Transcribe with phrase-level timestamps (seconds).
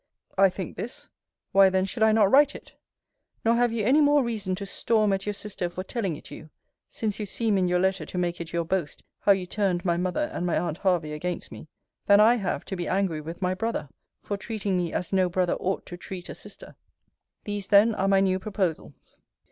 [0.35, 1.09] I think this;
[1.51, 2.73] why then should I not write it?
[3.45, 6.49] Nor have you any more reason to storm at your sister for telling it you,
[6.89, 9.97] (since you seem in your letter to make it your boast how you turned my
[9.97, 11.67] mother and my aunt Hervey against me,)
[12.07, 13.89] than I have to be angry with my brother,
[14.23, 16.75] for treating me as no brother ought to treat a sister.
[17.43, 19.21] These, then, are my new proposals.